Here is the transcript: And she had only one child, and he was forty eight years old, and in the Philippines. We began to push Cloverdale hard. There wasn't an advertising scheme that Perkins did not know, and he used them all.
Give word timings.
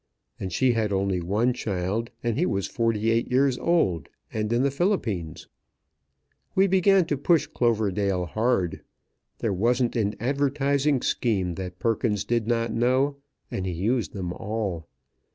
And 0.39 0.51
she 0.51 0.71
had 0.73 0.91
only 0.91 1.21
one 1.21 1.53
child, 1.53 2.09
and 2.23 2.35
he 2.35 2.47
was 2.47 2.65
forty 2.65 3.11
eight 3.11 3.29
years 3.29 3.59
old, 3.59 4.09
and 4.33 4.51
in 4.51 4.63
the 4.63 4.71
Philippines. 4.71 5.47
We 6.55 6.65
began 6.65 7.05
to 7.05 7.15
push 7.19 7.45
Cloverdale 7.45 8.25
hard. 8.25 8.81
There 9.37 9.53
wasn't 9.53 9.95
an 9.95 10.15
advertising 10.19 11.03
scheme 11.03 11.53
that 11.53 11.77
Perkins 11.77 12.23
did 12.25 12.47
not 12.47 12.73
know, 12.73 13.17
and 13.51 13.63
he 13.67 13.73
used 13.73 14.13
them 14.13 14.33
all. 14.33 14.87